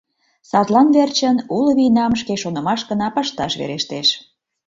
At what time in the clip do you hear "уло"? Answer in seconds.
1.55-1.71